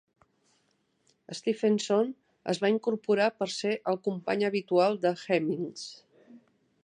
[1.39, 2.09] Stephenson
[2.55, 5.85] es va incorporar per ser el company habitual de Hemmings.